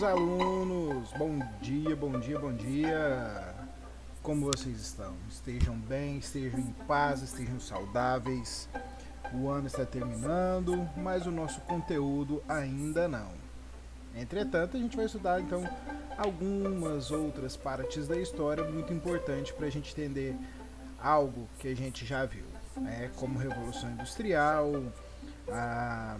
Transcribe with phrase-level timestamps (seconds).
[0.00, 1.12] meus alunos!
[1.18, 3.54] Bom dia, bom dia, bom dia!
[4.22, 5.14] Como vocês estão?
[5.28, 8.66] Estejam bem, estejam em paz, estejam saudáveis.
[9.34, 13.28] O ano está terminando, mas o nosso conteúdo ainda não.
[14.16, 15.68] Entretanto, a gente vai estudar então
[16.16, 20.34] algumas outras partes da história muito importante para a gente entender
[20.98, 23.10] algo que a gente já viu, né?
[23.16, 24.82] como Revolução Industrial,
[25.50, 26.16] a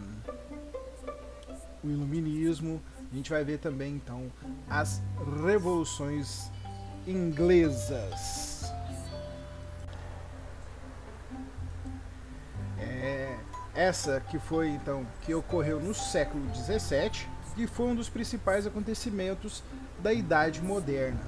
[1.82, 2.80] o iluminismo.
[3.12, 4.30] A gente vai ver também então
[4.68, 5.02] as
[5.44, 6.48] revoluções
[7.06, 8.72] inglesas.
[12.78, 13.36] É,
[13.74, 19.62] essa que foi então que ocorreu no século 17 e foi um dos principais acontecimentos
[19.98, 21.20] da Idade Moderna.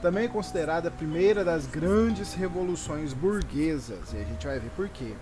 [0.00, 4.88] Também é considerada a primeira das grandes revoluções burguesas, e a gente vai ver por
[4.88, 5.14] quê.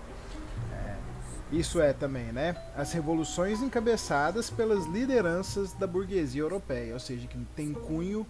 [1.51, 2.55] Isso é também, né?
[2.75, 8.25] As revoluções encabeçadas pelas lideranças da burguesia europeia, ou seja, que tem cunho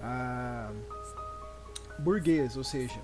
[0.00, 0.70] ah,
[1.98, 3.00] burguês, ou seja,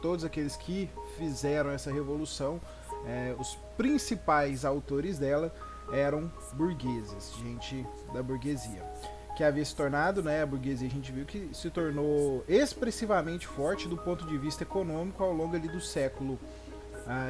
[0.00, 2.60] todos aqueles que fizeram essa revolução,
[3.06, 5.52] eh, os principais autores dela
[5.92, 8.84] eram burgueses, gente da burguesia,
[9.36, 13.88] que havia se tornado, né, a burguesia a gente viu que se tornou expressivamente forte
[13.88, 16.38] do ponto de vista econômico ao longo ali do século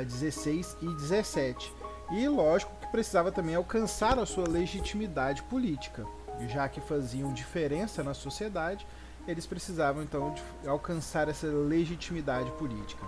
[0.04, 1.72] 16 e 17.
[2.10, 6.06] E lógico que precisava também alcançar a sua legitimidade política,
[6.48, 8.86] já que faziam diferença na sociedade,
[9.26, 13.04] eles precisavam então de alcançar essa legitimidade política.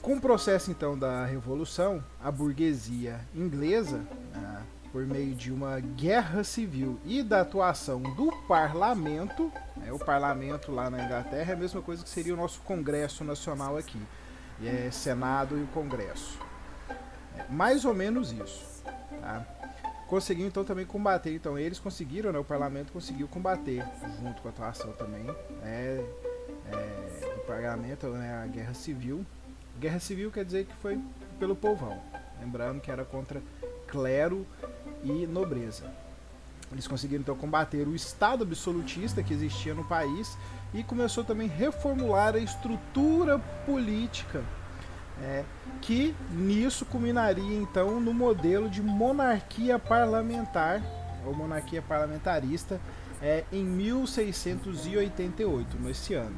[0.00, 6.42] Com o processo então da revolução, a burguesia inglesa, ah, por meio de uma guerra
[6.42, 11.80] civil e da atuação do parlamento, né, o parlamento lá na Inglaterra é a mesma
[11.80, 14.00] coisa que seria o nosso Congresso Nacional aqui
[14.62, 16.38] é, Senado e o Congresso.
[17.36, 18.82] É, mais ou menos isso.
[19.20, 19.46] Tá?
[20.08, 23.82] Conseguiu então também combater, então eles conseguiram, né, o parlamento conseguiu combater,
[24.20, 25.24] junto com a atuação também
[25.62, 26.04] é,
[26.70, 29.24] é, do parlamento, né, a guerra civil.
[29.80, 31.00] Guerra civil quer dizer que foi
[31.38, 31.98] pelo povão,
[32.38, 33.40] lembrando que era contra
[33.86, 34.46] clero
[35.02, 35.90] e nobreza.
[36.72, 40.38] Eles conseguiram então combater o Estado absolutista que existia no país
[40.72, 44.42] e começou também a reformular a estrutura política,
[45.22, 45.44] é,
[45.80, 50.82] que nisso culminaria então no modelo de monarquia parlamentar
[51.24, 52.80] ou monarquia parlamentarista
[53.20, 56.36] é, em 1688, nesse ano.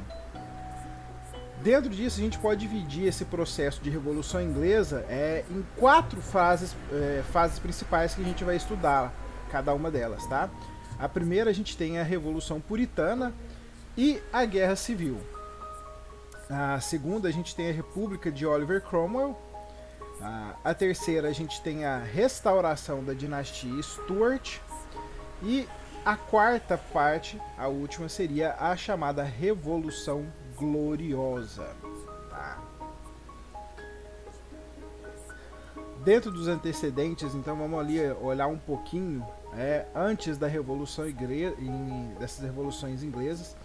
[1.61, 6.75] Dentro disso, a gente pode dividir esse processo de Revolução Inglesa é, em quatro fases,
[6.91, 9.11] é, fases principais que a gente vai estudar,
[9.51, 10.49] cada uma delas, tá?
[10.99, 13.33] A primeira, a gente tem a Revolução Puritana,
[13.97, 15.19] e a Guerra Civil.
[16.49, 19.39] A segunda, a gente tem a República de Oliver Cromwell.
[20.63, 24.59] A terceira, a gente tem a restauração da dinastia Stuart.
[25.41, 25.67] E
[26.05, 31.84] a quarta parte, a última, seria a chamada Revolução Gloriosa.
[36.05, 39.25] Dentro dos antecedentes, então vamos ali olhar um pouquinho
[39.57, 41.55] é, antes da Revolução Igre...
[42.19, 43.55] dessas revoluções inglesas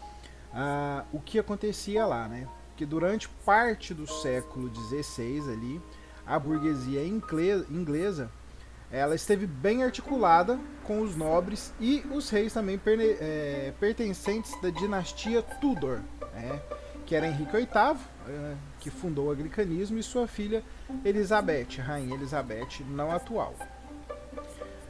[0.52, 2.48] ah, o que acontecia lá, né?
[2.76, 5.80] Que durante parte do século XVI ali,
[6.26, 8.30] a burguesia inglesa
[8.90, 15.42] ela esteve bem articulada com os nobres e os reis também é, pertencentes da dinastia
[15.42, 16.00] Tudor,
[16.34, 16.60] né?
[17.06, 17.68] que era Henrique VIII,
[18.28, 20.64] é, que fundou o anglicanismo, e sua filha
[21.04, 23.54] Elizabeth, Rainha Elizabeth, não atual.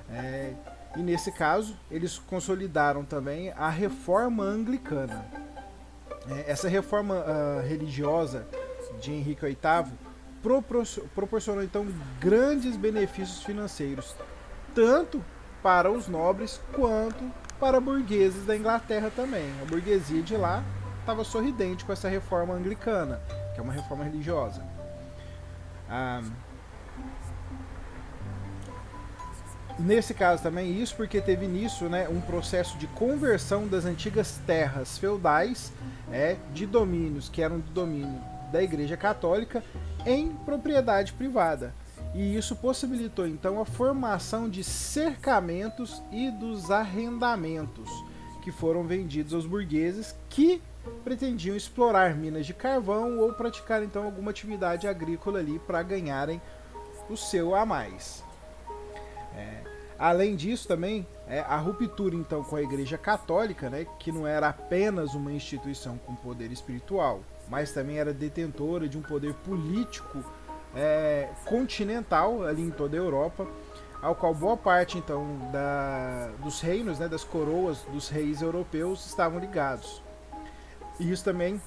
[0.09, 0.55] É,
[0.97, 5.25] e nesse caso, eles consolidaram também a reforma anglicana.
[6.29, 8.47] É, essa reforma uh, religiosa
[9.01, 9.93] de Henrique VIII
[11.15, 11.87] proporcionou então
[12.19, 14.17] grandes benefícios financeiros,
[14.75, 15.23] tanto
[15.63, 19.53] para os nobres quanto para burgueses da Inglaterra também.
[19.63, 20.65] A burguesia de lá
[21.01, 23.21] estava sorridente com essa reforma anglicana,
[23.61, 24.65] que é uma reforma religiosa.
[25.89, 26.23] Ah,
[29.79, 34.99] Nesse caso também, isso porque teve início né, um processo de conversão das antigas terras
[34.99, 35.73] feudais
[36.13, 38.21] é, de domínios que eram do domínio
[38.53, 39.65] da Igreja Católica
[40.05, 41.75] em propriedade privada.
[42.15, 47.89] E isso possibilitou então a formação de cercamentos e dos arrendamentos
[48.43, 50.61] que foram vendidos aos burgueses que
[51.05, 56.41] pretendiam explorar minas de carvão ou praticar então alguma atividade agrícola ali para ganharem
[57.09, 58.23] o seu a mais.
[59.37, 59.63] É,
[59.99, 64.49] além disso, também é, a ruptura então com a Igreja Católica, né, que não era
[64.49, 70.25] apenas uma instituição com poder espiritual, mas também era detentora de um poder político
[70.75, 73.47] é, continental ali em toda a Europa.
[74.03, 79.39] ao qual boa parte então da, dos reinos, né, das coroas dos reis europeus estavam
[79.39, 80.03] ligados.
[81.01, 81.61] E isso também,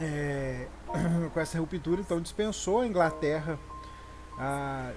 [0.00, 0.68] é,
[1.34, 3.58] com essa ruptura, então dispensou a Inglaterra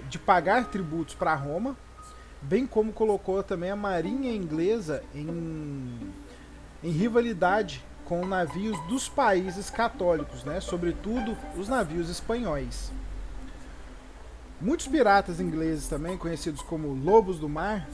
[0.08, 1.76] de pagar tributos para Roma,
[2.40, 6.12] bem como colocou também a marinha inglesa em,
[6.82, 12.90] em rivalidade com navios dos países católicos, né, sobretudo os navios espanhóis.
[14.60, 17.86] Muitos piratas ingleses também, conhecidos como lobos do mar,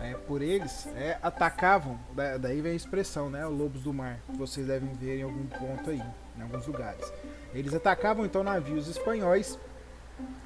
[0.00, 1.98] é, por eles, é, atacavam,
[2.40, 5.90] daí vem a expressão, né, lobos do mar, que vocês devem ver em algum ponto
[5.90, 6.02] aí,
[6.36, 7.12] em alguns lugares.
[7.54, 9.58] Eles atacavam então navios espanhóis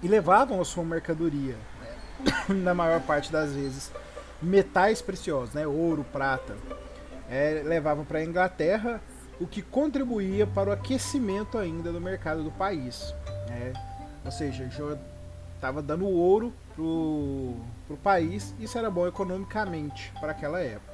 [0.02, 3.93] e levavam a sua mercadoria, né, na maior parte das vezes,
[4.41, 6.56] metais preciosos, né, ouro, prata,
[7.29, 9.00] é, levavam para a Inglaterra,
[9.41, 13.14] o que contribuía para o aquecimento ainda do mercado do país.
[13.49, 13.73] Né,
[14.25, 14.69] ou seja,
[15.65, 17.55] estava dando ouro pro,
[17.87, 20.93] pro país, isso era bom economicamente para aquela época.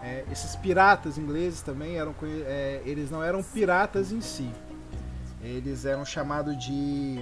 [0.00, 2.14] É, esses piratas ingleses também eram
[2.46, 4.50] é, eles não eram piratas em si,
[5.42, 7.18] eles eram chamados de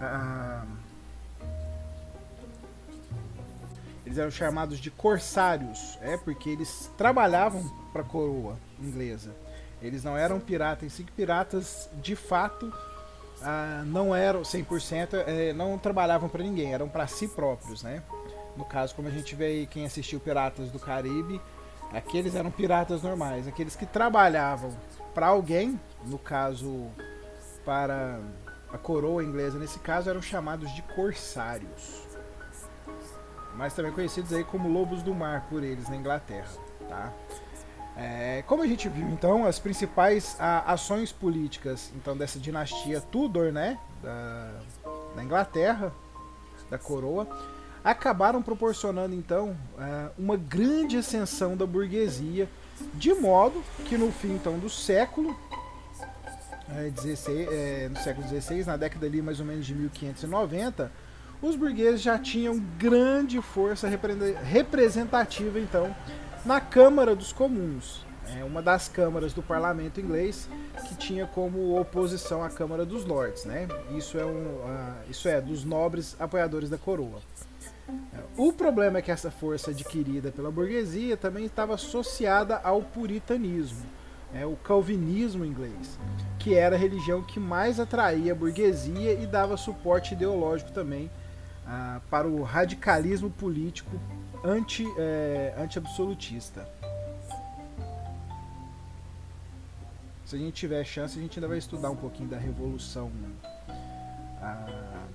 [0.00, 0.64] ah,
[4.06, 9.34] eles eram chamados de corsários, é porque eles trabalhavam para a coroa inglesa.
[9.82, 12.72] Eles não eram piratas em si, piratas de fato
[13.42, 18.02] ah, não eram 100%, é, não trabalhavam para ninguém, eram para si próprios, né?
[18.56, 21.40] No caso, como a gente vê aí, quem assistiu Piratas do Caribe,
[21.92, 24.76] aqueles eram piratas normais, aqueles que trabalhavam
[25.14, 26.88] para alguém, no caso,
[27.64, 28.20] para
[28.72, 32.06] a coroa inglesa, nesse caso, eram chamados de corsários.
[33.54, 36.48] Mas também conhecidos aí como lobos do mar por eles na Inglaterra,
[36.88, 37.12] tá?
[37.96, 43.52] É, como a gente viu, então, as principais a, ações políticas então dessa dinastia Tudor,
[43.52, 44.52] né, da,
[45.16, 45.92] da Inglaterra,
[46.70, 47.26] da coroa,
[47.84, 52.48] acabaram proporcionando então é, uma grande ascensão da burguesia,
[52.94, 55.36] de modo que no fim então do século
[56.76, 60.90] é, 16, é, no século XVI, na década ali mais ou menos de 1590,
[61.42, 65.94] os burgueses já tinham grande força representativa então
[66.44, 68.04] na Câmara dos Comuns,
[68.38, 70.48] é uma das câmaras do parlamento inglês
[70.88, 73.66] que tinha como oposição a Câmara dos Lords, né?
[73.96, 77.20] Isso é, um, uh, isso é dos nobres apoiadores da coroa.
[78.36, 83.84] O problema é que essa força adquirida pela burguesia também estava associada ao puritanismo,
[84.32, 84.46] né?
[84.46, 85.98] o calvinismo inglês,
[86.38, 91.10] que era a religião que mais atraía a burguesia e dava suporte ideológico também
[91.66, 93.98] uh, para o radicalismo político
[94.44, 96.68] anti, é, anti-absolutista.
[100.24, 103.10] Se a gente tiver chance, a gente ainda vai estudar um pouquinho da revolução.
[104.40, 105.06] A,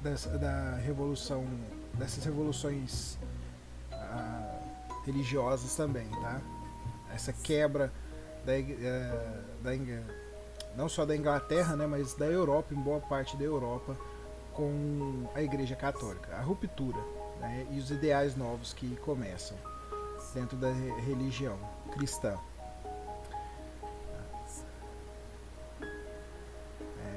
[0.00, 1.46] dessa, da revolução.
[1.94, 3.18] Dessas revoluções
[3.92, 4.60] a,
[5.04, 6.40] religiosas também, tá?
[7.14, 7.92] Essa quebra
[8.44, 9.70] da, é, da,
[10.76, 13.96] não só da Inglaterra, né, mas da Europa, em boa parte da Europa
[14.54, 16.98] com a Igreja Católica, a ruptura
[17.40, 19.56] né, e os ideais novos que começam
[20.34, 20.70] dentro da
[21.06, 21.58] religião
[21.92, 22.36] cristã.
[25.82, 27.16] É.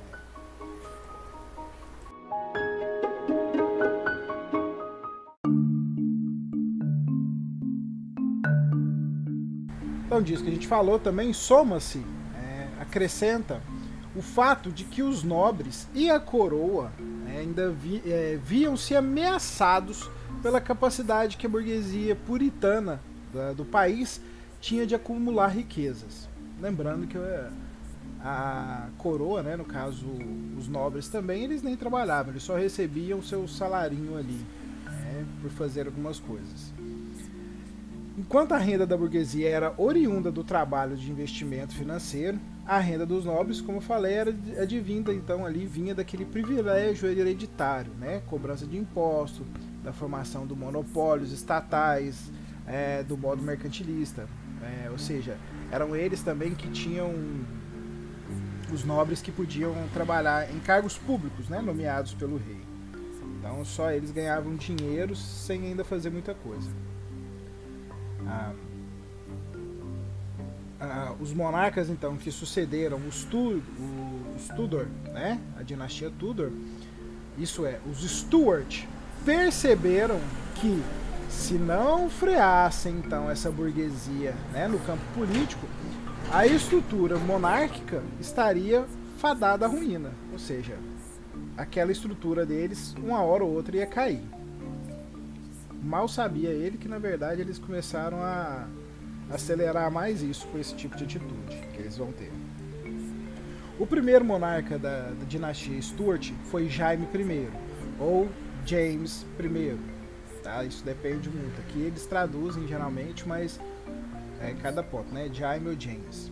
[10.06, 12.04] Então, disso que a gente falou também soma-se,
[12.36, 13.62] é, acrescenta
[14.16, 20.10] o fato de que os nobres e a coroa né, ainda vi, é, viam-se ameaçados
[20.42, 23.02] pela capacidade que a burguesia puritana
[23.34, 24.22] da, do país
[24.62, 26.30] tinha de acumular riquezas.
[26.62, 27.50] Lembrando que é,
[28.22, 30.08] a coroa, né, no caso
[30.58, 34.40] os nobres também, eles nem trabalhavam, eles só recebiam seu salarinho ali
[34.86, 36.72] né, por fazer algumas coisas.
[38.16, 43.26] Enquanto a renda da burguesia era oriunda do trabalho de investimento financeiro, a renda dos
[43.26, 44.30] nobres, como eu falei, era
[44.62, 48.22] advinda, então ali vinha daquele privilégio hereditário, né?
[48.28, 49.44] Cobrança de imposto,
[49.84, 52.32] da formação do monopólios estatais,
[52.68, 54.28] é, do modo mercantilista.
[54.62, 55.36] É, ou seja,
[55.72, 57.12] eram eles também que tinham
[58.72, 61.62] os nobres que podiam trabalhar em cargos públicos, né?
[61.62, 62.62] Nomeados pelo rei.
[63.40, 66.70] Então só eles ganhavam dinheiro sem ainda fazer muita coisa.
[68.28, 68.54] Ah,
[70.80, 73.62] ah, os monarcas então que sucederam os, tu,
[74.36, 76.52] os Tudor, né, a dinastia Tudor,
[77.38, 78.86] isso é, os Stuart,
[79.26, 80.20] perceberam
[80.56, 80.84] que
[81.30, 85.66] se não freassem então essa burguesia né, no campo político,
[86.32, 88.86] a estrutura monárquica estaria
[89.18, 90.78] fadada à ruína, ou seja,
[91.58, 94.24] aquela estrutura deles, uma hora ou outra ia cair.
[95.84, 98.68] Mal sabia ele que na verdade eles começaram a
[99.30, 102.32] acelerar mais isso com esse tipo de atitude que eles vão ter.
[103.78, 107.50] O primeiro monarca da, da dinastia Stuart foi Jaime I,
[108.00, 108.30] ou
[108.66, 109.78] James I.
[110.42, 110.64] Tá?
[110.64, 111.60] Isso depende muito.
[111.60, 113.60] Aqui eles traduzem geralmente, mas
[114.40, 115.30] é cada ponto, né?
[115.34, 116.32] Jaime ou James.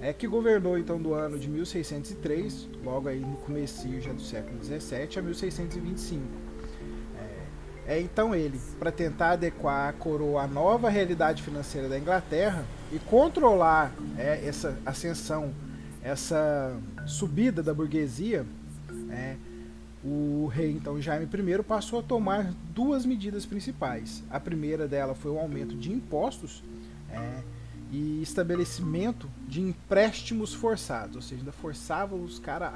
[0.00, 4.58] É que governou então do ano de 1603, logo aí no começo já do século
[4.58, 6.45] 17 a 1625.
[7.86, 12.98] É, então ele, para tentar adequar a coroa à nova realidade financeira da Inglaterra e
[12.98, 15.54] controlar é, essa ascensão
[16.02, 18.46] essa subida da burguesia,
[19.10, 19.34] é,
[20.04, 24.22] o rei então Jaime I passou a tomar duas medidas principais.
[24.30, 26.62] A primeira dela foi o aumento de impostos
[27.10, 27.42] é,
[27.90, 32.70] e estabelecimento de empréstimos forçados, ou seja, ainda forçava os caras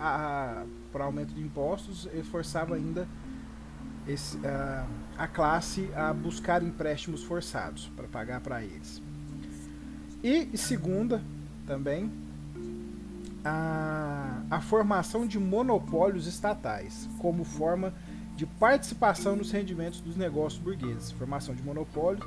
[0.93, 3.07] para aumento de impostos e forçava ainda
[4.12, 4.87] esse, a,
[5.17, 9.02] a classe a buscar empréstimos forçados para pagar para eles.
[10.23, 11.23] E segunda
[11.67, 12.11] também
[13.45, 17.95] a, a formação de monopólios estatais como forma
[18.37, 21.11] de participação nos rendimentos dos negócios burgueses.
[21.12, 22.26] Formação de monopólio,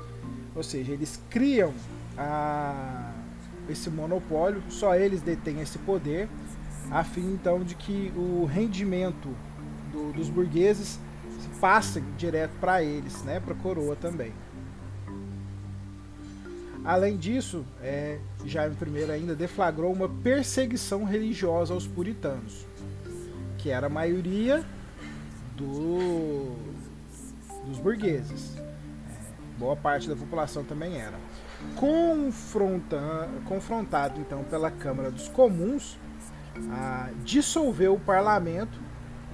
[0.54, 1.72] ou seja, eles criam
[2.16, 3.12] a,
[3.68, 6.28] esse monopólio, só eles detêm esse poder,
[6.90, 9.28] a fim então de que o rendimento
[9.92, 10.98] do, dos burgueses
[11.60, 14.32] passe direto para eles, né, para a coroa também.
[16.84, 22.66] Além disso, é, Jaime I ainda deflagrou uma perseguição religiosa aos puritanos,
[23.56, 24.62] que era a maioria
[25.56, 26.54] do,
[27.66, 28.58] dos burgueses.
[28.58, 31.18] É, boa parte da população também era.
[31.76, 35.98] Confronta, confrontado então pela Câmara dos Comuns,
[37.24, 38.78] dissolveu o parlamento,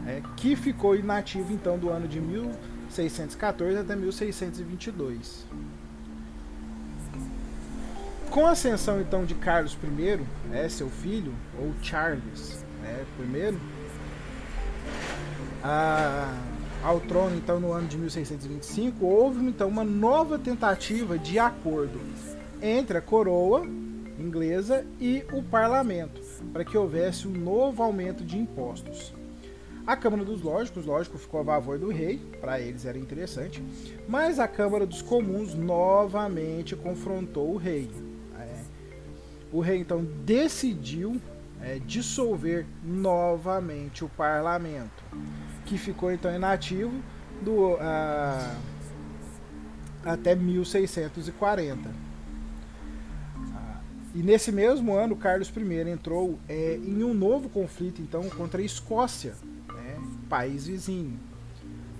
[0.06, 5.46] é, que ficou inativo então do ano de 1614 até 1622.
[8.30, 13.58] Com a ascensão então de Carlos I, né, seu filho, ou Charles né, I,
[15.62, 16.32] a,
[16.82, 22.00] ao trono então no ano de 1625, houve então uma nova tentativa de acordo
[22.62, 23.66] entre a coroa
[24.18, 26.20] inglesa e o parlamento,
[26.52, 29.12] para que houvesse um novo aumento de impostos.
[29.86, 33.62] A Câmara dos Lógicos, lógico, ficou a favor do rei, para eles era interessante,
[34.08, 37.90] mas a Câmara dos Comuns novamente confrontou o rei,
[39.52, 41.20] o rei então decidiu
[41.60, 45.02] é, dissolver novamente o parlamento,
[45.66, 46.92] que ficou então inativo
[47.42, 47.76] do,
[50.04, 51.90] até 1640.
[53.54, 53.80] Ah,
[54.14, 58.64] e nesse mesmo ano, Carlos I entrou é, em um novo conflito então contra a
[58.64, 59.34] Escócia,
[60.30, 61.18] país vizinho,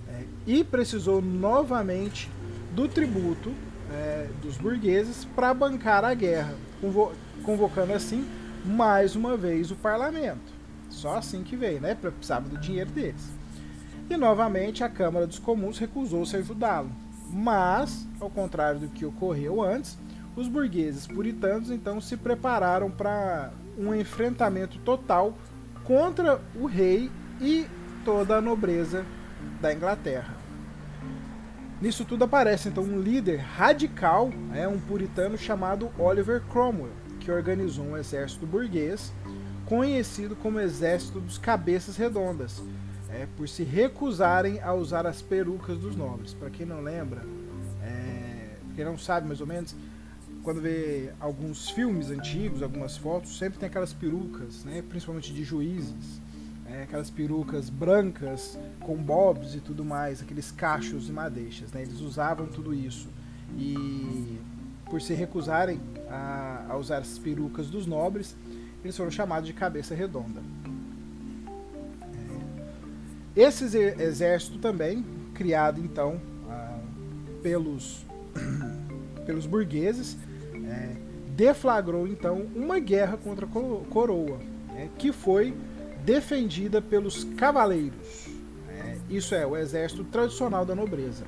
[0.07, 2.31] é, e precisou novamente
[2.73, 3.53] do tributo
[3.91, 6.55] é, dos burgueses para bancar a guerra,
[7.43, 8.25] convocando assim
[8.65, 10.61] mais uma vez o parlamento.
[10.89, 11.93] Só assim que veio, né?
[11.93, 13.29] Precisava do dinheiro deles.
[14.09, 16.89] E novamente a Câmara dos Comuns recusou-se a ajudá-lo.
[17.31, 19.97] Mas, ao contrário do que ocorreu antes,
[20.35, 25.37] os burgueses puritanos então se prepararam para um enfrentamento total
[25.83, 27.09] contra o rei
[27.39, 27.65] e
[28.03, 29.05] toda a nobreza
[29.59, 30.35] da Inglaterra.
[31.81, 37.85] Nisso tudo aparece então um líder radical, é um puritano chamado Oliver Cromwell, que organizou
[37.85, 39.11] um exército burguês
[39.65, 42.61] conhecido como Exército dos Cabeças Redondas,
[43.09, 46.33] é, por se recusarem a usar as perucas dos nobres.
[46.33, 47.23] Para quem não lembra,
[47.81, 49.73] é, quem não sabe mais ou menos,
[50.43, 56.21] quando vê alguns filmes antigos, algumas fotos, sempre tem aquelas perucas, né, principalmente de juízes,
[56.81, 61.71] é, aquelas perucas brancas com bobs e tudo mais, aqueles cachos e madeixas.
[61.71, 63.07] Né, eles usavam tudo isso.
[63.57, 64.39] E
[64.85, 68.35] por se recusarem a, a usar as perucas dos nobres,
[68.83, 70.41] eles foram chamados de cabeça redonda.
[73.35, 73.41] É.
[73.41, 76.19] Esse exército também, criado então
[77.41, 78.05] pelos,
[79.25, 80.17] pelos burgueses,
[80.65, 80.95] é,
[81.35, 83.49] deflagrou então uma guerra contra a
[83.89, 84.39] coroa,
[84.75, 85.53] é, que foi
[86.03, 88.27] defendida pelos cavaleiros.
[88.69, 91.25] É, isso é, o exército tradicional da nobreza.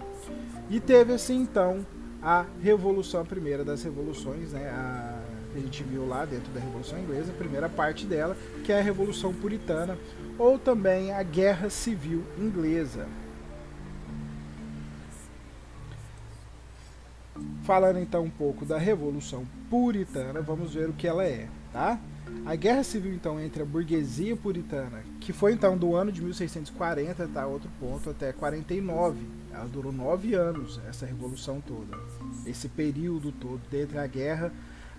[0.70, 1.86] E teve assim então
[2.22, 4.70] a Revolução, a primeira das revoluções, né?
[4.70, 5.20] A,
[5.56, 8.82] a gente viu lá dentro da Revolução Inglesa, a primeira parte dela, que é a
[8.82, 9.98] Revolução Puritana,
[10.40, 13.08] ou também a Guerra Civil Inglesa.
[17.64, 22.00] Falando então um pouco da Revolução Puritana, vamos ver o que ela é, tá?
[22.46, 27.28] A guerra civil então entre a burguesia puritana, que foi então do ano de 1640,
[27.30, 29.26] tá outro ponto, até 49.
[29.52, 31.98] Ela durou nove anos essa revolução toda,
[32.46, 34.52] esse período todo, desde a guerra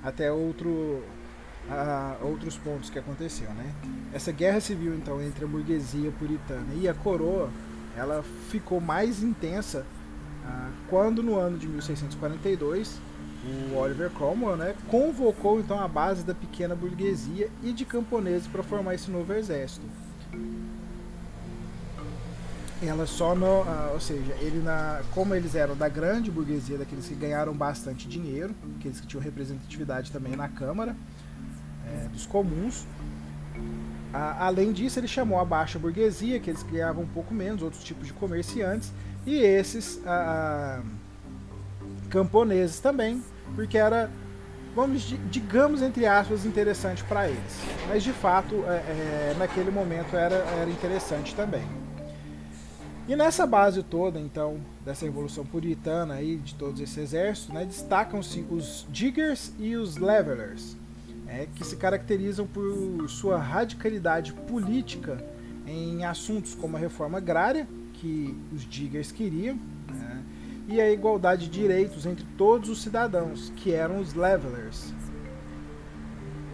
[0.02, 1.02] até outro
[1.68, 3.74] a, outros pontos que aconteceu, né?
[4.12, 7.50] Essa guerra civil então entre a burguesia puritana e a coroa,
[7.96, 9.84] ela ficou mais intensa
[10.44, 13.00] ah, quando no ano de 1642
[13.44, 18.62] o Oliver Cromwell né, convocou então a base da pequena burguesia e de camponeses para
[18.62, 19.86] formar esse novo exército.
[22.82, 27.06] Ela só no, ah, ou seja, ele na, como eles eram da grande burguesia, daqueles
[27.06, 30.94] que ganharam bastante dinheiro, aqueles que tinham representatividade também na Câmara
[31.86, 32.86] é, dos Comuns.
[34.12, 37.82] A, além disso, ele chamou a baixa burguesia, que eles ganhavam um pouco menos, outros
[37.82, 38.92] tipos de comerciantes,
[39.24, 40.82] e esses a,
[42.10, 43.22] camponeses também,
[43.54, 44.10] porque era,
[44.74, 47.60] vamos digamos entre aspas, interessante para eles.
[47.88, 51.64] Mas de fato, é, é, naquele momento era, era interessante também.
[53.06, 58.46] E nessa base toda, então, dessa revolução puritana aí, de todos esses exércitos, né, destacam-se
[58.50, 60.74] os diggers e os levelers,
[61.28, 65.22] é, que se caracterizam por sua radicalidade política
[65.66, 69.58] em assuntos como a reforma agrária, que os diggers queriam,
[70.66, 74.92] e a igualdade de direitos entre todos os cidadãos, que eram os levelers.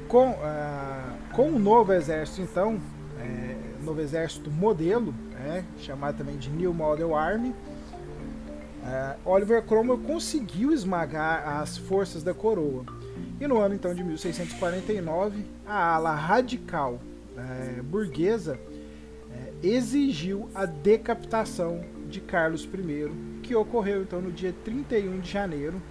[0.09, 2.81] Com, uh, com o novo exército, então,
[3.21, 5.15] é, novo exército modelo,
[5.47, 7.55] é, chamado também de New Model Army, uh,
[9.25, 12.85] Oliver Cromwell conseguiu esmagar as forças da coroa.
[13.41, 17.01] E no ano então de 1649, a ala radical
[17.37, 18.59] é, burguesa
[19.33, 25.83] é, exigiu a decapitação de Carlos I que ocorreu então no dia 31 de janeiro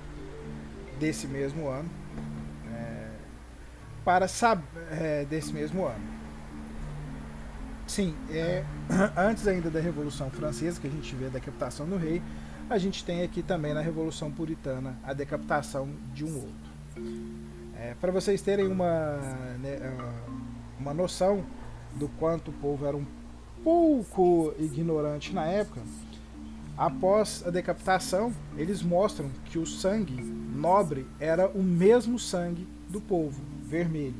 [0.98, 1.90] desse mesmo ano,
[2.74, 3.10] é,
[4.06, 6.00] para saber é, desse mesmo ano.
[7.86, 8.64] Sim, é,
[9.18, 12.22] antes ainda da Revolução Francesa, que a gente vê a decapitação do rei,
[12.70, 16.72] a gente tem aqui também na Revolução Puritana a decapitação de um outro.
[17.78, 19.18] É, para vocês terem uma,
[19.62, 19.80] né,
[20.80, 21.44] uma noção
[21.96, 23.06] do quanto o povo era um
[23.66, 25.82] pouco ignorante na época,
[26.80, 33.42] Após a decapitação, eles mostram que o sangue nobre era o mesmo sangue do povo,
[33.66, 34.16] vermelho.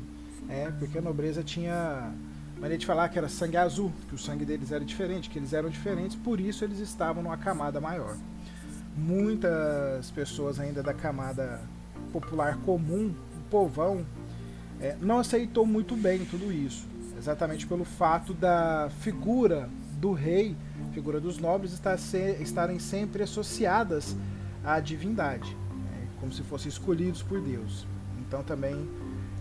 [0.46, 2.12] É, porque a nobreza tinha
[2.56, 5.54] maneira de falar que era sangue azul, que o sangue deles era diferente, que eles
[5.54, 8.14] eram diferentes, por isso eles estavam numa camada maior.
[8.94, 11.62] Muitas pessoas ainda da camada
[12.12, 14.04] popular comum, o povão,
[14.78, 19.66] é, não aceitou muito bem tudo isso, exatamente pelo fato da figura
[20.00, 20.56] do rei
[20.92, 24.16] figura dos nobres está ser, estarem sempre associadas
[24.64, 27.86] à divindade, né, como se fossem escolhidos por Deus.
[28.18, 28.88] Então também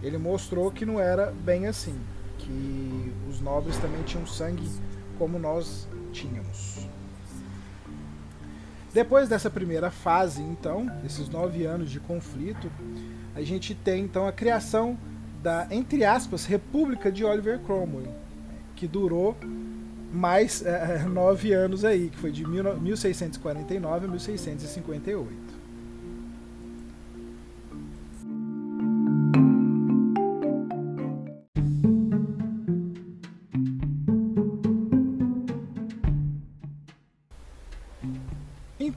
[0.03, 1.95] ele mostrou que não era bem assim,
[2.37, 4.69] que os nobres também tinham sangue
[5.17, 6.87] como nós tínhamos.
[8.93, 12.71] Depois dessa primeira fase, então, desses nove anos de conflito,
[13.35, 14.97] a gente tem então a criação
[15.43, 18.11] da, entre aspas, República de Oliver Cromwell,
[18.75, 19.37] que durou
[20.11, 25.59] mais é, nove anos aí, que foi de 1649 a 1658.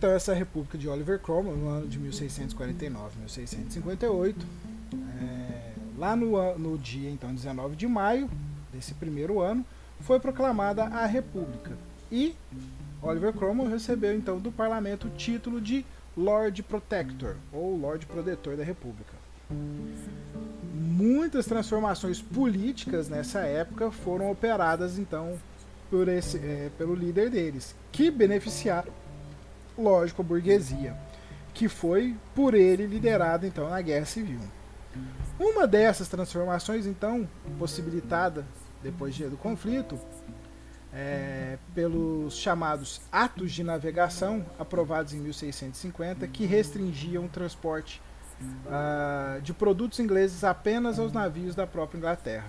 [0.03, 4.47] Então, essa República de Oliver Cromwell, no ano de 1649 1658,
[5.21, 8.29] é, lá no, no dia, então, 19 de maio
[8.73, 9.65] desse primeiro ano,
[10.03, 11.73] foi proclamada a República.
[12.11, 12.35] E
[13.01, 15.85] Oliver Cromwell recebeu então do parlamento o título de
[16.17, 19.13] Lord Protector, ou Lord Protetor da República.
[20.75, 25.39] Muitas transformações políticas nessa época foram operadas então
[25.91, 28.93] por esse, é, pelo líder deles, que beneficiaram,
[29.77, 30.97] lógico, a burguesia,
[31.53, 34.41] que foi por ele liderada então na Guerra Civil.
[35.39, 38.45] Uma dessas transformações então possibilitada
[38.83, 39.99] depois do conflito,
[40.93, 48.01] é, pelos chamados Atos de Navegação, aprovados em 1650, que restringiam o transporte
[48.67, 52.49] uh, de produtos ingleses apenas aos navios da própria Inglaterra.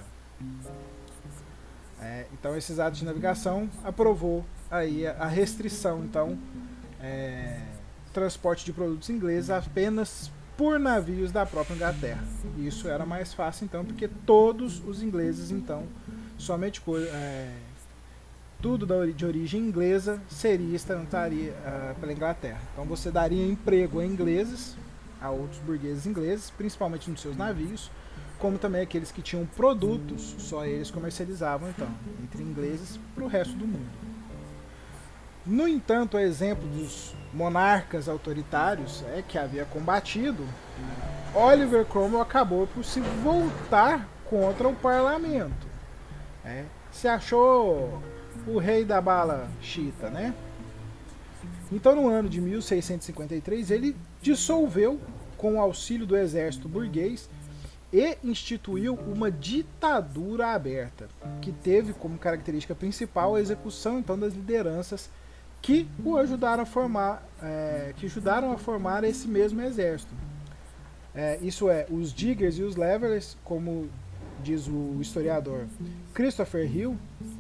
[2.02, 6.38] É, então, esses atos de navegação aprovou aí a, restrição, então,
[7.00, 7.62] é,
[8.12, 12.24] transporte de produtos ingleses apenas por navios da própria Inglaterra.
[12.58, 15.88] Isso era mais fácil, então, porque todos os ingleses, então,
[16.44, 17.52] somente é,
[18.62, 22.60] tudo de origem inglesa seria estaria uh, pela Inglaterra.
[22.74, 24.76] Então você daria emprego a ingleses,
[25.22, 27.90] a outros burgueses ingleses, principalmente nos seus navios,
[28.40, 31.88] como também aqueles que tinham produtos, só eles comercializavam então,
[32.22, 34.14] entre ingleses para o resto do mundo.
[35.46, 40.46] No entanto, o exemplo dos monarcas autoritários é que havia combatido,
[41.34, 45.73] Oliver Cromwell acabou por se voltar contra o parlamento.
[46.46, 48.02] É, se achou
[48.46, 50.34] o rei da bala chita, né?
[51.72, 55.00] Então, no ano de 1653, ele dissolveu,
[55.38, 57.30] com o auxílio do exército burguês,
[57.92, 61.08] e instituiu uma ditadura aberta,
[61.42, 65.10] que teve como característica principal a execução então das lideranças
[65.62, 70.14] que o ajudaram a formar, é, que ajudaram a formar esse mesmo exército.
[71.16, 73.90] É, isso é, os diggers e os levelers, como
[74.44, 75.66] diz o historiador
[76.14, 76.98] Christopher Hill,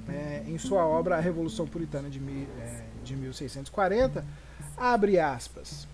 [0.08, 4.26] é, em sua obra A Revolução Puritana de, é, de 1640,
[4.78, 5.88] abre aspas.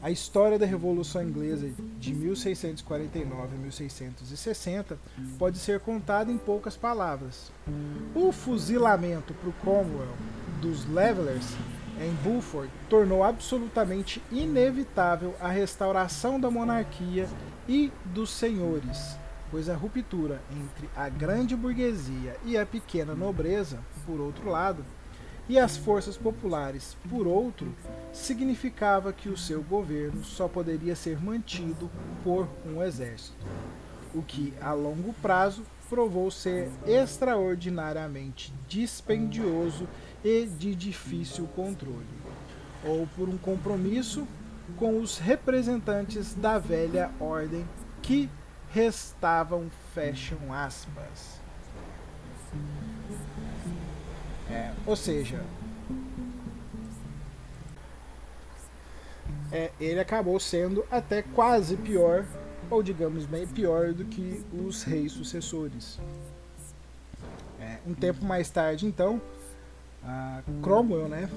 [0.00, 4.96] A história da Revolução Inglesa de 1649 a 1660
[5.38, 7.50] pode ser contada em poucas palavras.
[8.14, 10.14] O fuzilamento para o Cromwell
[10.60, 11.56] dos Levelers
[12.00, 17.28] em Bulford tornou absolutamente inevitável a restauração da monarquia
[17.68, 19.16] e dos senhores,
[19.50, 24.84] pois a ruptura entre a grande burguesia e a pequena nobreza, por outro lado,
[25.48, 27.74] e as forças populares, por outro,
[28.12, 31.90] significava que o seu governo só poderia ser mantido
[32.22, 33.46] por um exército,
[34.14, 39.88] o que, a longo prazo, provou ser extraordinariamente dispendioso
[40.22, 42.04] e de difícil controle,
[42.84, 44.28] ou por um compromisso
[44.76, 47.66] com os representantes da velha ordem
[48.02, 48.28] que
[48.72, 51.40] restavam, fecham aspas.
[54.50, 55.44] É, ou seja,
[59.52, 62.24] é, ele acabou sendo até quase pior,
[62.70, 65.98] ou digamos bem pior do que os reis sucessores.
[67.60, 69.20] É, um tempo mais tarde, então,
[70.62, 71.28] Cromwell né,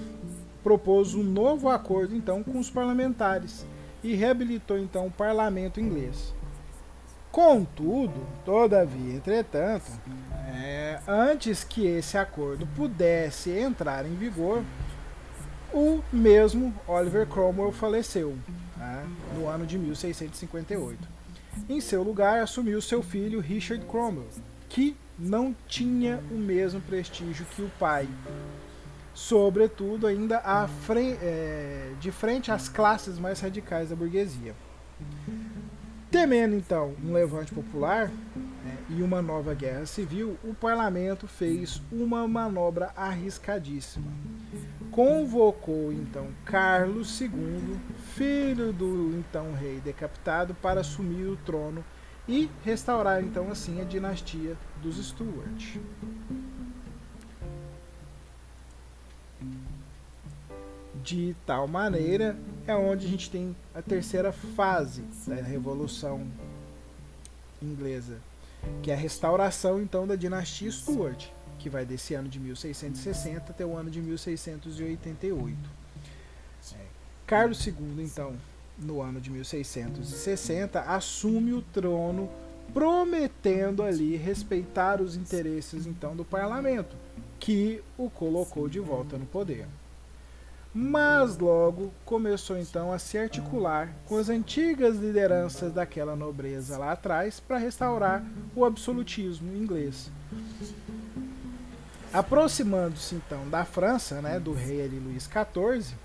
[0.63, 3.65] propôs um novo acordo então com os parlamentares
[4.03, 6.33] e reabilitou então o parlamento inglês.
[7.31, 9.89] Contudo, todavia, entretanto,
[10.53, 14.61] é, antes que esse acordo pudesse entrar em vigor,
[15.73, 18.37] o mesmo Oliver Cromwell faleceu
[18.75, 21.07] né, no ano de 1658.
[21.69, 24.27] Em seu lugar assumiu seu filho Richard Cromwell,
[24.67, 28.09] que não tinha o mesmo prestígio que o pai,
[29.13, 34.53] sobretudo ainda frente, é, de frente às classes mais radicais da burguesia.
[36.11, 42.27] Temendo então um levante popular né, e uma nova guerra civil, o parlamento fez uma
[42.27, 44.11] manobra arriscadíssima.
[44.91, 47.79] Convocou então Carlos II,
[48.13, 51.81] filho do então rei decapitado, para assumir o trono
[52.27, 55.77] e restaurar então assim a dinastia dos Stuart.
[61.01, 62.37] De tal maneira
[62.71, 66.25] é onde a gente tem a terceira fase da Revolução
[67.61, 68.17] Inglesa,
[68.81, 71.27] que é a restauração então da dinastia Stuart,
[71.59, 75.57] que vai desse ano de 1660 até o ano de 1688.
[76.73, 76.77] É,
[77.27, 78.35] Carlos II, então,
[78.77, 82.29] no ano de 1660, assume o trono
[82.73, 86.95] prometendo ali respeitar os interesses então do parlamento,
[87.37, 89.67] que o colocou de volta no poder
[90.73, 97.39] mas logo começou então a se articular com as antigas lideranças daquela nobreza lá atrás
[97.39, 98.23] para restaurar
[98.55, 100.09] o absolutismo inglês.
[102.13, 105.95] Aproximando-se então da França, né, do rei ali, Luís XIV,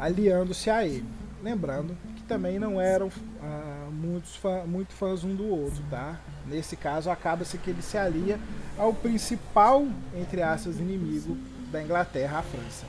[0.00, 1.06] aliando-se a ele.
[1.42, 3.10] Lembrando que também não eram
[3.42, 6.20] ah, muitos fã, muito fãs um do outro, tá?
[6.46, 8.38] Nesse caso, acaba-se que ele se alia
[8.76, 11.36] ao principal, entre aspas, inimigo
[11.70, 12.86] da Inglaterra à França.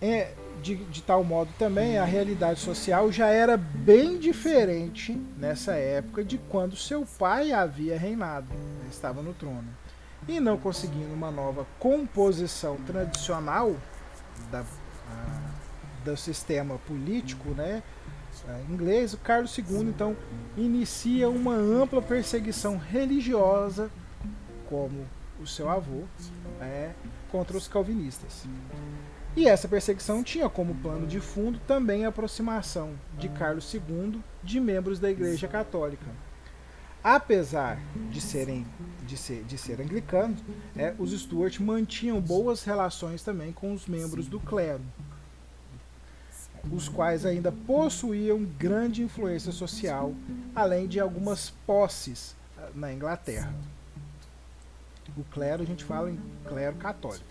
[0.00, 6.24] É, de, de, tal modo também a realidade social já era bem diferente nessa época
[6.24, 9.68] de quando seu pai havia reinado, né, estava no trono.
[10.26, 13.76] E não conseguindo uma nova composição tradicional
[14.50, 15.40] da, a,
[16.04, 17.82] do sistema político né,
[18.68, 20.16] inglês, o Carlos II então
[20.56, 23.90] inicia uma ampla perseguição religiosa,
[24.68, 25.06] como
[25.40, 26.04] o seu avô,
[26.60, 26.92] é,
[27.30, 28.44] contra os calvinistas.
[29.36, 34.58] E essa perseguição tinha como plano de fundo também a aproximação de Carlos II de
[34.58, 36.06] membros da Igreja Católica.
[37.04, 38.66] Apesar de serem
[39.06, 40.40] de ser, de ser anglicanos,
[40.76, 44.82] é, os Stuart mantinham boas relações também com os membros do clero.
[46.72, 50.12] os quais ainda possuíam grande influência social,
[50.54, 53.54] além de algumas posses ah, na Inglaterra.
[55.16, 57.24] O clero, a gente fala em clero católico.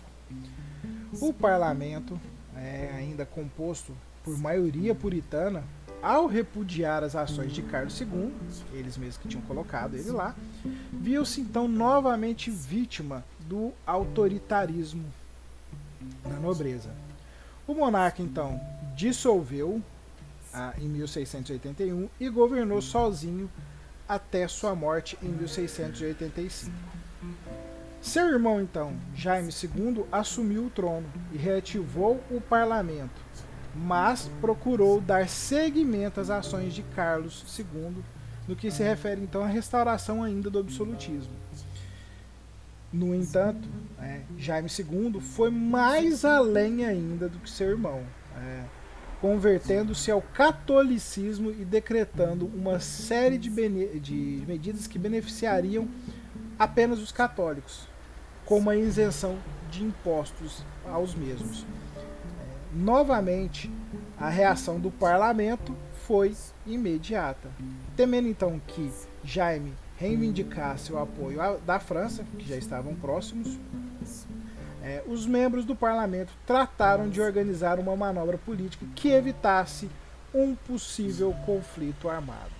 [1.20, 2.20] O parlamento,
[2.56, 5.64] é ainda composto por maioria puritana,
[6.02, 8.32] ao repudiar as ações de Carlos II,
[8.72, 10.34] eles mesmos que tinham colocado ele lá,
[10.92, 15.04] viu-se então novamente vítima do autoritarismo
[16.22, 16.90] da nobreza.
[17.66, 18.60] O monarca então
[18.94, 19.82] dissolveu
[20.54, 23.50] ah, em 1681 e governou sozinho
[24.08, 26.72] até sua morte em 1685.
[28.08, 33.20] Seu irmão, então, Jaime II, assumiu o trono e reativou o parlamento,
[33.74, 37.96] mas procurou dar seguimento às ações de Carlos II,
[38.48, 41.34] no que se refere então à restauração ainda do absolutismo.
[42.90, 43.68] No entanto,
[44.00, 48.02] é, Jaime II foi mais além ainda do que seu irmão,
[48.38, 48.62] é,
[49.20, 53.50] convertendo-se ao catolicismo e decretando uma série de,
[54.00, 55.86] de medidas que beneficiariam
[56.58, 57.87] apenas os católicos,
[58.48, 59.36] como a isenção
[59.70, 61.66] de impostos aos mesmos.
[62.40, 63.70] É, novamente,
[64.18, 66.34] a reação do parlamento foi
[66.66, 67.50] imediata.
[67.94, 68.90] Temendo então que
[69.22, 73.58] Jaime reivindicasse o apoio da França, que já estavam próximos,
[74.82, 79.90] é, os membros do parlamento trataram de organizar uma manobra política que evitasse
[80.32, 82.56] um possível conflito armado.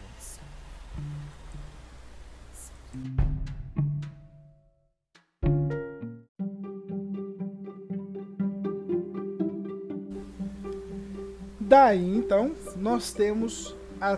[11.69, 14.17] Daí então nós temos a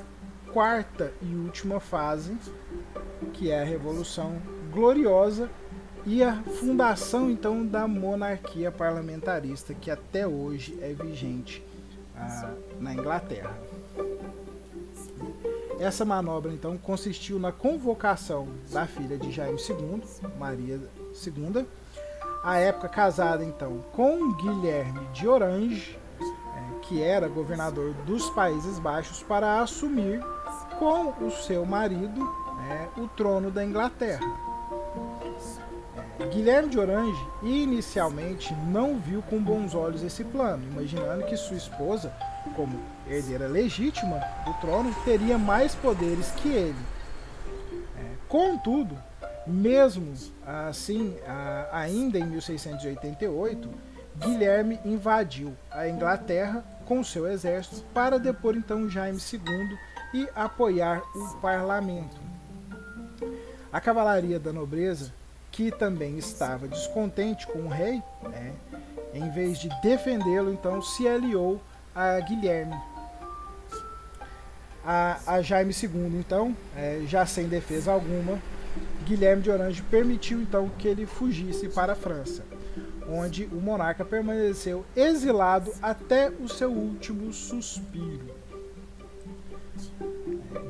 [0.52, 2.38] quarta e última fase,
[3.32, 5.50] que é a Revolução Gloriosa
[6.06, 11.60] e a fundação então da monarquia parlamentarista que até hoje é vigente
[12.14, 13.58] ah, na Inglaterra.
[15.80, 20.00] Essa manobra então consistiu na convocação da filha de Jaime II,
[20.38, 20.78] Maria
[21.26, 21.66] II,
[22.44, 25.99] à época casada então com Guilherme de Orange,
[26.82, 30.20] que era governador dos Países Baixos, para assumir
[30.78, 32.20] com o seu marido
[32.58, 34.26] né, o trono da Inglaterra.
[36.18, 41.56] É, Guilherme de Orange inicialmente não viu com bons olhos esse plano, imaginando que sua
[41.56, 42.12] esposa,
[42.54, 46.78] como herdeira legítima do trono, teria mais poderes que ele.
[47.98, 48.96] É, contudo,
[49.46, 50.12] mesmo
[50.46, 51.16] assim,
[51.72, 53.68] ainda em 1688,
[54.20, 59.78] Guilherme invadiu a Inglaterra com seu exército para depor então Jaime II
[60.12, 62.16] e apoiar o parlamento.
[63.72, 65.12] A cavalaria da nobreza,
[65.50, 68.52] que também estava descontente com o rei, né,
[69.14, 71.60] em vez de defendê-lo, então se aliou
[71.94, 72.78] a Guilherme.
[74.84, 78.38] A, a Jaime II, então, é, já sem defesa alguma,
[79.04, 82.49] Guilherme de Orange permitiu então que ele fugisse para a França
[83.10, 88.40] onde o monarca permaneceu exilado até o seu último suspiro.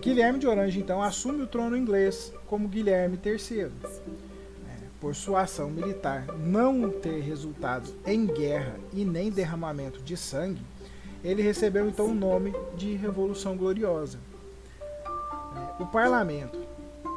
[0.00, 3.64] Guilherme de Orange então assume o trono inglês como Guilherme III.
[3.64, 3.70] É,
[4.98, 10.62] por sua ação militar não ter resultado em guerra e nem derramamento de sangue,
[11.22, 14.18] ele recebeu então o nome de Revolução Gloriosa.
[14.80, 16.59] É, o parlamento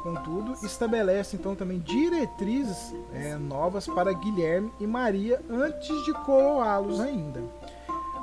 [0.04, 7.42] Contudo, estabelece então também diretrizes é, novas para Guilherme e Maria antes de coroá-los ainda.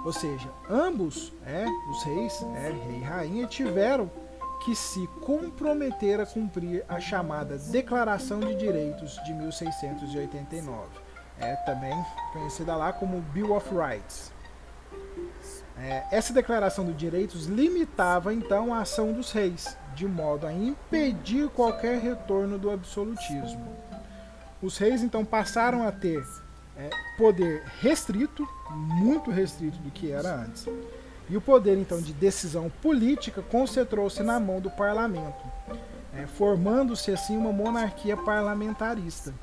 [0.06, 4.12] Ou seja, ambos, é, os reis, é, rei e rainha, tiveram
[4.64, 10.88] que se comprometer a cumprir a chamada Declaração de Direitos de 1689,
[11.40, 11.98] é também
[12.32, 14.32] conhecida lá como Bill of Rights.
[15.84, 21.50] É, essa declaração de direitos limitava então a ação dos reis, de modo a impedir
[21.50, 23.68] qualquer retorno do absolutismo.
[24.62, 26.24] Os reis então passaram a ter
[26.78, 30.68] é, poder restrito, muito restrito do que era antes.
[31.28, 35.44] E o poder então de decisão política concentrou-se na mão do parlamento,
[36.14, 39.34] é, formando-se assim uma monarquia parlamentarista.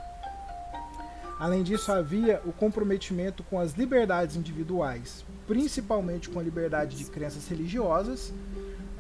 [1.39, 7.47] Além disso, havia o comprometimento com as liberdades individuais, principalmente com a liberdade de crenças
[7.47, 8.33] religiosas,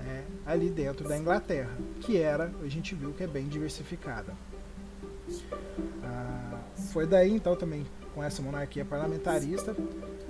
[0.06, 4.32] é, ali dentro da Inglaterra, que era, a gente viu que é bem diversificada.
[6.02, 6.60] Ah,
[6.92, 9.76] foi daí então também com essa monarquia parlamentarista,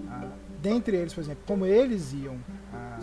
[0.09, 2.39] ah, dentre eles, por exemplo, como eles iam
[2.73, 2.99] ah,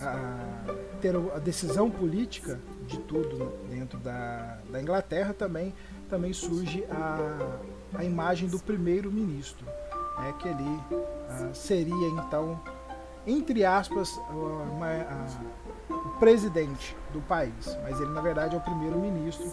[0.00, 5.74] ah ter a decisão política de tudo dentro da, da Inglaterra, também
[6.12, 7.18] também surge a,
[7.94, 9.64] a imagem do primeiro-ministro,
[10.18, 10.80] né, que ele
[11.30, 12.60] ah, seria então
[13.26, 19.50] entre aspas, uma, a, o presidente do país, mas ele na verdade é o primeiro-ministro,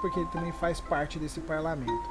[0.00, 2.08] porque ele também faz parte desse parlamento.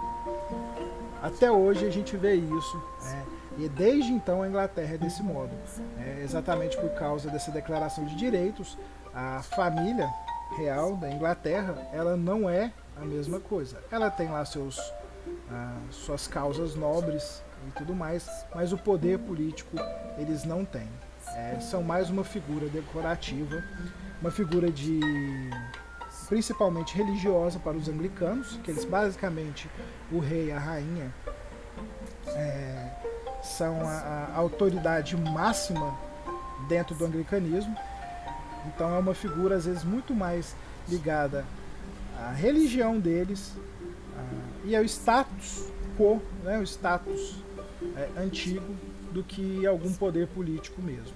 [1.23, 3.25] Até hoje a gente vê isso, né?
[3.57, 5.49] e desde então a Inglaterra é desse modo,
[5.97, 8.77] é exatamente por causa dessa declaração de direitos,
[9.11, 10.07] a família
[10.55, 13.83] real da Inglaterra ela não é a mesma coisa.
[13.91, 14.79] Ela tem lá seus
[15.49, 19.77] ah, suas causas nobres e tudo mais, mas o poder político
[20.17, 20.89] eles não têm.
[21.35, 23.63] É, são mais uma figura decorativa,
[24.21, 24.99] uma figura de
[26.27, 29.69] principalmente religiosa para os anglicanos, que eles basicamente
[30.11, 31.13] o rei e a rainha
[32.27, 32.91] é,
[33.43, 35.97] são a, a autoridade máxima
[36.67, 37.75] dentro do anglicanismo.
[38.65, 40.55] Então é uma figura às vezes muito mais
[40.89, 41.45] ligada
[42.19, 43.53] a religião deles
[44.17, 47.35] a, e é o status quo, né, o status
[47.95, 48.75] é, antigo
[49.11, 51.15] do que algum poder político mesmo.